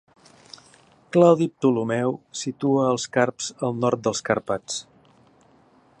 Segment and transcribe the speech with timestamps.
[1.17, 4.83] Claudi Ptolemeu situa als carps al nord dels Carpats.